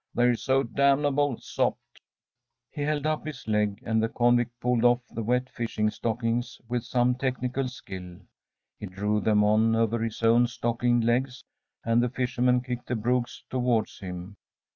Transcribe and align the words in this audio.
They're 0.15 0.33
so 0.33 0.63
damnably 0.63 1.35
sopped.‚ÄĚ 1.41 1.77
He 2.71 2.81
held 2.81 3.05
up 3.05 3.23
his 3.23 3.47
leg, 3.47 3.83
and 3.85 4.01
the 4.01 4.09
convict 4.09 4.59
pulled 4.59 4.83
off 4.83 5.03
the 5.11 5.21
wet 5.21 5.47
fishing 5.51 5.91
stockings 5.91 6.59
with 6.67 6.83
some 6.83 7.13
technical 7.13 7.67
skill. 7.67 8.17
He 8.79 8.87
drew 8.87 9.19
them 9.21 9.43
on 9.43 9.75
over 9.75 9.99
his 9.99 10.23
own 10.23 10.47
stockinged 10.47 11.05
legs, 11.05 11.43
and 11.85 12.01
the 12.01 12.09
fisherman 12.09 12.61
kicked 12.61 12.87
the 12.87 12.95
brogues 12.95 13.43
towards 13.51 13.99
him. 13.99 14.37